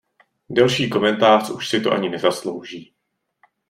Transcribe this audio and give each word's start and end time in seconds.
Delší 0.49 0.89
komentář 0.89 1.49
už 1.49 1.69
si 1.69 1.81
to 1.81 1.91
ani 1.93 2.09
nezaslouží. 2.09 2.93